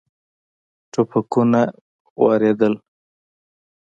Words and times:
ټوپکونه 0.91 1.61
واردېدل. 2.21 2.73